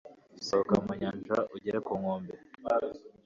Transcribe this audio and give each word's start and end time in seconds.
sohoka 0.45 0.75
mu 0.85 0.91
nyanja 1.01 1.37
ugere 1.55 1.79
ku 1.85 1.93
nkombe 1.99 2.33